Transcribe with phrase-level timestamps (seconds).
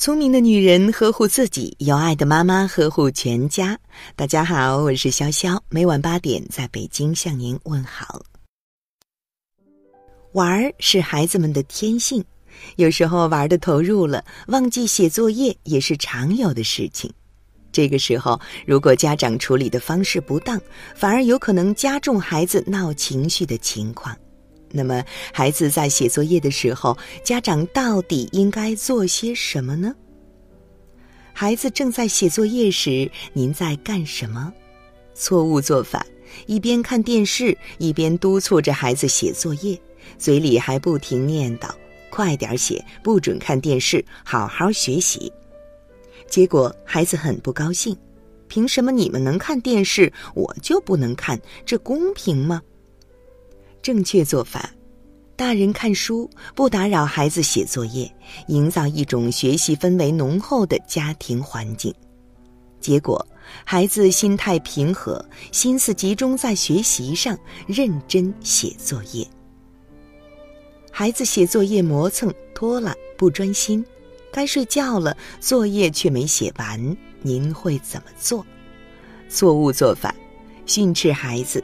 [0.00, 3.76] 聪明的女人呵护自己，有爱的妈妈呵护全家。
[4.14, 8.22] 大家好，我是潇潇，每晚八点在北京向您问好。
[10.34, 12.24] 玩儿是孩子们的天性，
[12.76, 17.12] 有时候玩的投入了，忘记写作业也是常有的事情。
[17.72, 20.60] 这个时候，如果家长处理的方式不当，
[20.94, 24.16] 反而有可能加重孩子闹情绪的情况。
[24.70, 29.94] 那么，孩子在写作业的时候，家长到底应该做些什么呢？
[31.32, 34.52] 孩子正在写作业时，您在干什么？
[35.14, 36.04] 错误做法：
[36.46, 39.80] 一边看电视，一边督促着孩子写作业，
[40.18, 41.70] 嘴里还不停念叨
[42.10, 45.32] ：“快点写，不准看电视，好好学习。”
[46.28, 47.96] 结果孩子很不高兴
[48.48, 51.40] ：“凭什么你们能看电视，我就不能看？
[51.64, 52.60] 这公平吗？”
[53.82, 54.70] 正确做法：
[55.36, 58.12] 大人看书，不打扰孩子写作业，
[58.48, 61.94] 营造一种学习氛围浓厚的家庭环境。
[62.80, 63.26] 结果，
[63.64, 69.26] 孩子心态平和，心思集中在学习上，认真写作业。
[70.90, 73.84] 孩子写作业磨蹭拖拉，不专心，
[74.32, 78.44] 该睡觉了，作业却没写完，您会怎么做？
[79.28, 80.14] 错误做法：
[80.66, 81.62] 训斥孩子。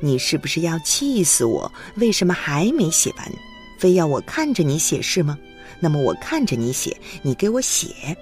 [0.00, 1.72] 你是不是要气死我？
[1.96, 3.32] 为什么还没写完？
[3.78, 5.38] 非要我看着你写是吗？
[5.80, 8.16] 那么我看着你写，你给我写。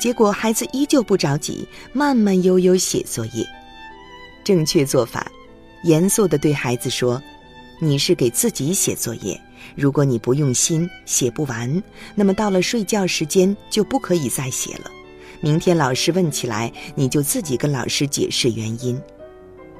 [0.00, 3.46] 结果孩子依旧不着急，慢慢悠悠写作业。
[4.44, 5.30] 正确做法：
[5.84, 7.22] 严肃地对孩子说
[7.80, 9.40] ：“你是给自己写作业，
[9.74, 11.82] 如果你不用心，写不完，
[12.14, 14.90] 那么到了睡觉时间就不可以再写了。
[15.40, 19.00] 明天老师问起来，你就自己跟老师解释原因。”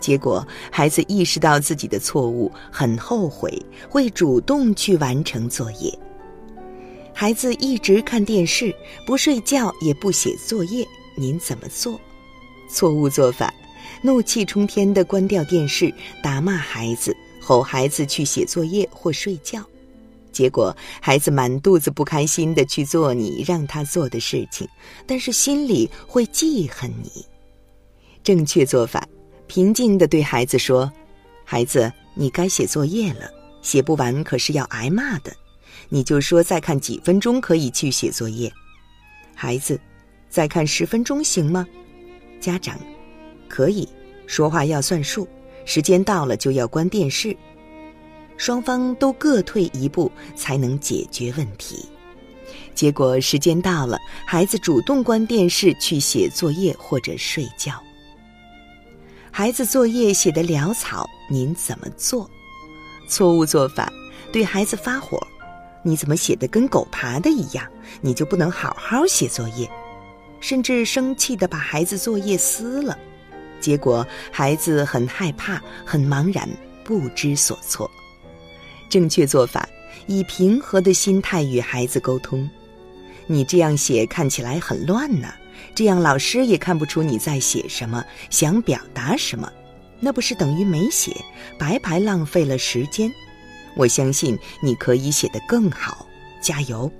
[0.05, 3.51] 结果，孩子意识到自己的错误，很后悔，
[3.89, 5.99] 会主动去完成作业。
[7.15, 8.71] 孩子一直看电视，
[9.07, 11.99] 不睡觉，也不写作业，您怎么做？
[12.69, 13.51] 错误做法：
[14.03, 15.91] 怒气冲天的关掉电视，
[16.23, 19.65] 打骂孩子，吼孩子去写作业或睡觉。
[20.33, 24.69] 结果，孩子满肚子不开心的去做你让他做的事情，
[25.07, 27.25] 但是心里会记恨你。
[28.23, 29.09] 正确做法。
[29.55, 30.93] 平静地对孩子说
[31.47, 33.31] ：“孩子，你该写作业了，
[33.63, 35.33] 写不完可是要挨骂的。
[35.89, 38.53] 你就说再看几分钟可以去写作业。
[39.33, 39.81] 孩子，
[40.29, 41.65] 再看十分钟行吗？
[42.41, 42.77] 家长，
[43.47, 43.89] 可以
[44.27, 45.29] 说话要算数，
[45.65, 47.37] 时间到了就要关电视。
[48.37, 51.89] 双方都各退一步，才能解决问题。
[52.75, 57.81] 结果时间到了，孩子主动关电视去写作业或者睡觉。”
[59.37, 62.31] 孩子作业写得潦草，您怎么做？
[63.09, 63.93] 错误做法：
[64.33, 65.21] 对孩子发火，
[65.83, 67.67] 你怎么写的跟狗爬的一样？
[68.01, 69.69] 你就不能好好写作业？
[70.39, 72.97] 甚至生气的把孩子作业撕了，
[73.61, 76.49] 结果孩子很害怕，很茫然，
[76.85, 77.91] 不知所措。
[78.89, 79.69] 正确做法：
[80.07, 82.49] 以平和的心态与孩子沟通。
[83.27, 85.27] 你这样写看起来很乱呢。
[85.75, 89.53] 这样老师也看不出你在写什么，想表达什么，
[90.01, 91.17] 那不是等于没写，
[91.59, 93.13] 白白浪费了时间。
[93.77, 96.07] 我相信你可以写得更好，
[96.41, 96.91] 加油。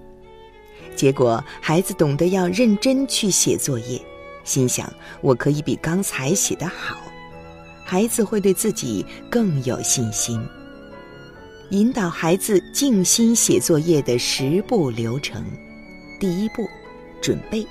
[0.97, 4.01] 结果孩子懂得要认真去写作业，
[4.43, 7.01] 心想我可以比刚才写得好，
[7.85, 10.45] 孩子会对自己更有信心。
[11.71, 15.45] 引导孩子静心写作业的十步流程，
[16.21, 16.69] 第一步，
[17.23, 17.67] 准备。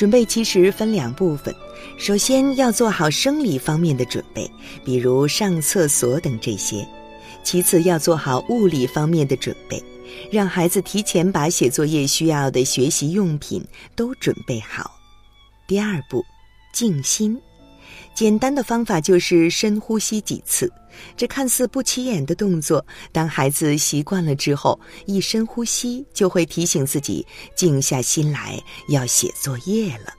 [0.00, 1.54] 准备其实分两部分，
[1.98, 4.50] 首先要做好生理方面的准备，
[4.82, 6.82] 比如上厕所等这些；
[7.44, 9.84] 其次要做好物理方面的准备，
[10.32, 13.62] 让孩子提前把写作业需要的学习用品
[13.94, 14.90] 都准备好。
[15.66, 16.24] 第二步，
[16.72, 17.38] 静心。
[18.20, 20.70] 简单的方法就是深呼吸几次，
[21.16, 27.26] 这看似不起眼的动作，当孩子习惯了之后，一深呼吸就会提醒自己
[27.56, 30.12] 静下心来要写作业了。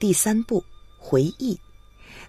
[0.00, 0.64] 第三步，
[0.96, 1.60] 回忆，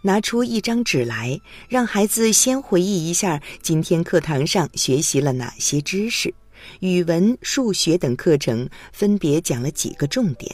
[0.02, 6.36] 拿出一张纸来，让孩子先回忆一下今天课堂上学习了哪些知识，
[6.81, 10.54] 语文、数学等课程分别讲了几个重点，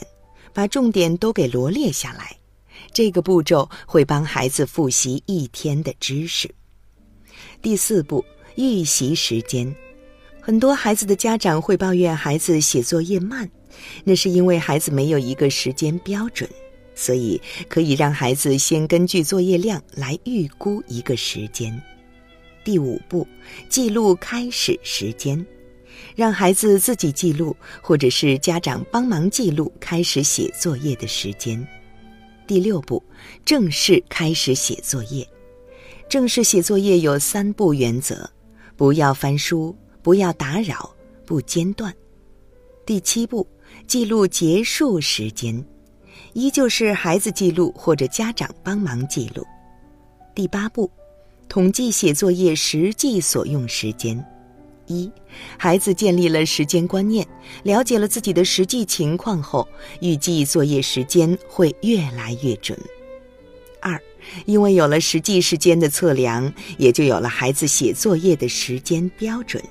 [0.54, 2.36] 把重点都给罗列下来。
[2.92, 6.52] 这个步骤会帮孩子复习一天的知识。
[7.62, 8.24] 第四步，
[8.56, 9.74] 预习时间。
[10.40, 13.48] 很多孩子的家长会抱怨孩子写作业慢，
[14.04, 16.48] 那是因为孩子没有一个时间标准，
[16.94, 21.80] 所以可以让孩子先根据作业量来预估一个时间。
[22.64, 23.26] 第五步，
[23.68, 25.44] 记录开始时间。
[26.16, 31.66] 让孩子自己记录，或者是家长帮忙记录开始写作业的时间。
[32.50, 33.00] 第六步，
[33.44, 35.24] 正式开始写作业。
[36.08, 38.28] 正式写作业有三步原则：
[38.76, 40.92] 不要翻书，不要打扰，
[41.24, 41.94] 不间断。
[42.84, 43.46] 第七步，
[43.86, 45.64] 记录结束时间，
[46.32, 49.46] 依旧是孩子记录或者家长帮忙记录。
[50.34, 50.90] 第八步，
[51.48, 54.20] 统计写作业实际所用时间。
[54.90, 55.10] 一，
[55.56, 57.26] 孩子建立了时间观念，
[57.62, 59.66] 了解了自己的实际情况后，
[60.00, 62.76] 预计作业时间会越来越准。
[63.80, 63.98] 二，
[64.44, 69.62] 因为有了实际时间的测量，也就有了孩子写作业的时间标准。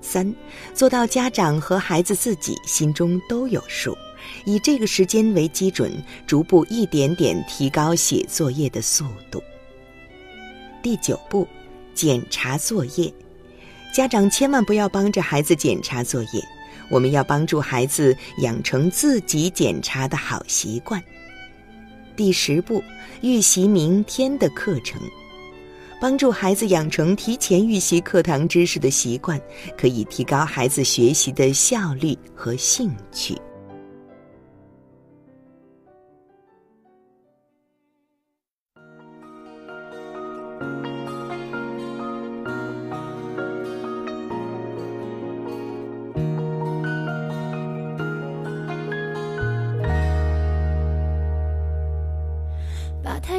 [0.00, 0.32] 三，
[0.74, 3.96] 做到家长和孩子自己心中都有数，
[4.44, 5.92] 以这个时间为基准，
[6.26, 9.42] 逐步一点点提高写作业的速度。
[10.82, 11.46] 第九步，
[11.94, 13.12] 检查作业。
[13.92, 16.42] 家长千万不要帮着孩子检查作业，
[16.88, 21.02] 我们要帮助孩子养成自己检查的好习惯。
[22.16, 22.82] 第十步，
[23.20, 24.98] 预习明天的课程，
[26.00, 29.38] 帮助孩子养成提前预习课堂知识的习惯，
[29.76, 33.36] 可以提高孩子学习的效率和兴趣。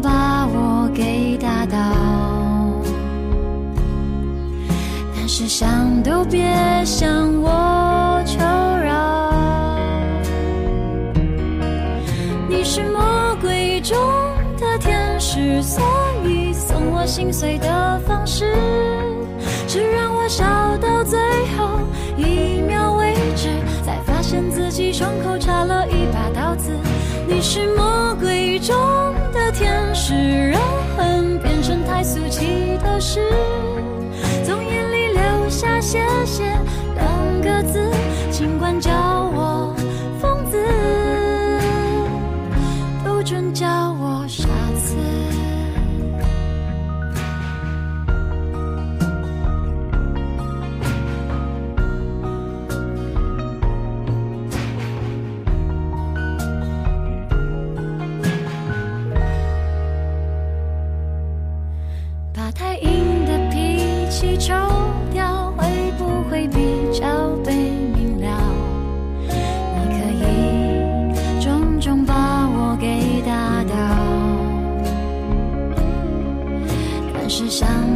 [0.00, 1.76] 把我给打倒，
[5.16, 6.44] 但是想都别
[6.84, 7.08] 想
[7.40, 9.32] 我求饶。
[12.48, 13.96] 你是魔鬼中
[14.58, 15.82] 的天使，所
[16.24, 18.54] 以送我心碎的方式，
[31.98, 33.20] 变成太俗气的事，
[34.44, 36.44] 从眼里流下谢谢
[36.94, 37.90] 两个字，
[38.30, 38.92] 尽管叫
[39.34, 39.74] 我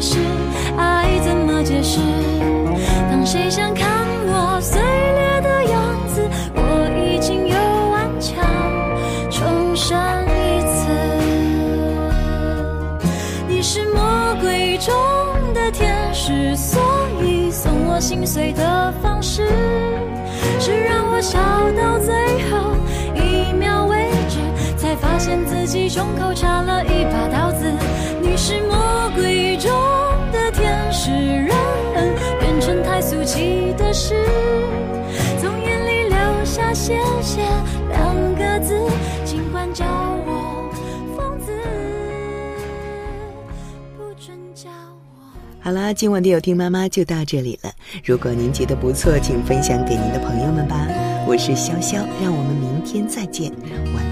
[0.00, 0.16] 是
[0.78, 2.00] 爱怎么解释？
[3.10, 3.86] 当谁想看
[4.26, 7.54] 我碎裂的样子，我已经又
[7.90, 8.42] 顽强
[9.30, 10.88] 重生一次。
[13.46, 14.94] 你是魔鬼中
[15.52, 16.80] 的天使，所
[17.22, 19.46] 以送我心碎的方式，
[20.58, 21.38] 是让我笑
[21.76, 22.14] 到最
[22.48, 22.74] 后
[23.14, 24.38] 一秒为止，
[24.78, 27.70] 才发现自己胸口插了一把刀子。
[28.50, 29.70] 是魔鬼中。
[30.32, 31.10] 的天使
[31.44, 31.56] 让
[31.94, 34.14] 恨变成太俗气的事，
[35.40, 37.42] 从眼里流下谢谢
[37.88, 38.76] 两个字，
[39.24, 40.68] 尽管叫我
[41.16, 41.52] 疯子，
[43.96, 45.22] 不准叫我。
[45.60, 47.70] 好啦，今晚的有听妈妈就到这里了。
[48.04, 50.88] 如果您觉得不错，请分享给您的朋友们吧。
[51.28, 53.52] 我是潇潇，让我们明天再见，
[53.94, 54.09] 晚。